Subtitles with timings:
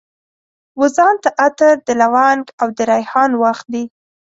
[0.81, 3.83] وځان ته عطر، د لونګ او دریحان واخلي